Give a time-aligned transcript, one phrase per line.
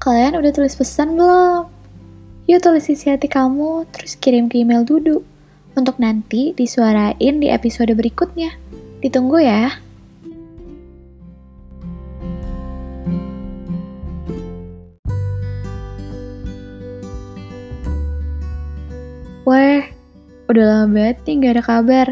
[0.00, 1.68] kalian udah tulis pesan belum?
[2.48, 5.20] Yuk tulis isi hati kamu, terus kirim ke email Dudu.
[5.76, 8.56] Untuk nanti disuarain di episode berikutnya.
[9.04, 9.76] Ditunggu ya.
[19.44, 19.84] Weh,
[20.48, 22.08] udah lama banget nih gak ada kabar.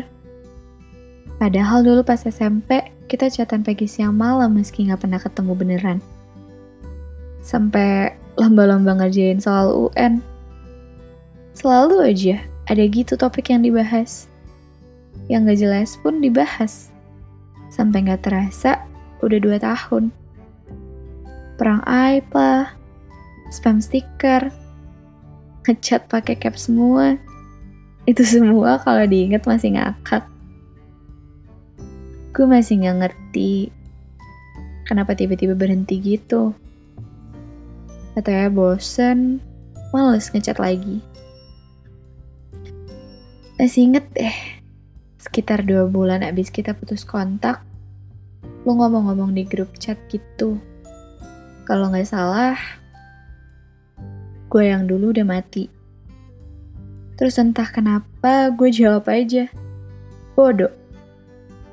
[1.40, 5.99] Padahal dulu pas SMP, kita catatan pagi siang malam meski gak pernah ketemu beneran.
[7.46, 10.18] Sampai lomba-lomba ngerjain soal UN.
[11.54, 14.27] Selalu aja ada gitu topik yang dibahas.
[15.31, 16.90] Yang gak jelas pun dibahas.
[17.71, 18.82] Sampai gak terasa,
[19.23, 20.11] udah dua tahun.
[21.54, 21.87] Perang
[22.35, 22.75] lah,
[23.54, 24.51] spam stiker,
[25.65, 27.15] ngecat pakai cap semua.
[28.11, 30.26] Itu semua kalau diinget masih ngakak.
[32.37, 33.73] Gue masih nggak ngerti
[34.85, 36.53] kenapa tiba-tiba berhenti gitu.
[38.17, 39.45] Katanya bosen,
[39.92, 41.05] males ngecat lagi.
[43.61, 44.36] Masih inget deh,
[45.20, 47.61] sekitar dua bulan abis kita putus kontak,
[48.64, 50.56] lu ngomong-ngomong di grup chat gitu.
[51.69, 52.56] Kalau nggak salah,
[54.48, 55.69] gue yang dulu udah mati.
[57.20, 59.45] Terus entah kenapa gue jawab aja,
[60.33, 60.73] bodoh.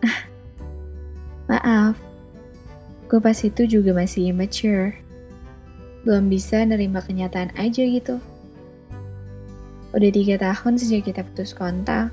[1.47, 1.95] Maaf,
[3.07, 5.02] gue pas itu juga masih immature.
[6.03, 8.19] Belum bisa nerima kenyataan aja gitu.
[9.93, 12.11] Udah tiga tahun sejak kita putus kontak.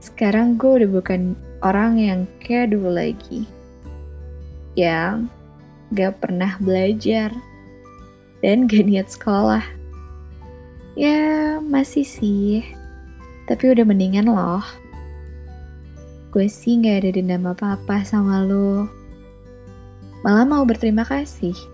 [0.00, 3.44] Sekarang gue udah bukan orang yang kayak dulu lagi.
[4.78, 5.28] Yang
[5.92, 7.34] gak pernah belajar
[8.40, 9.64] dan gak niat sekolah.
[10.94, 12.62] Ya, masih sih.
[13.50, 14.62] Tapi udah mendingan loh.
[16.30, 18.86] Gue sih gak ada dendam apa-apa sama lo.
[20.22, 21.73] Malah mau berterima kasih.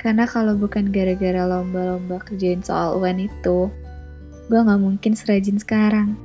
[0.00, 3.68] Karena kalau bukan gara-gara lomba-lomba kerjain soal UN itu,
[4.48, 6.16] gue gak mungkin serajin sekarang.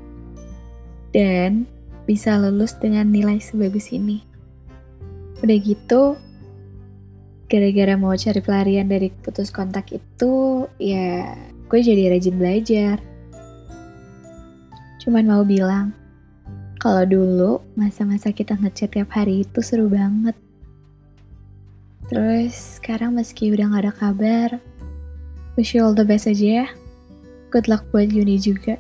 [1.12, 1.68] Dan
[2.08, 4.24] bisa lulus dengan nilai sebagus ini.
[5.44, 6.16] Udah gitu,
[7.52, 11.36] gara-gara mau cari pelarian dari putus kontak itu, ya
[11.68, 13.04] gue jadi rajin belajar.
[15.04, 15.92] Cuman mau bilang,
[16.80, 20.45] kalau dulu masa-masa kita ngechat tiap hari itu seru banget.
[22.06, 24.50] Terus sekarang meski udah gak ada kabar,
[25.58, 26.68] wish you all the best aja ya.
[27.50, 28.78] Good luck buat Yuni juga.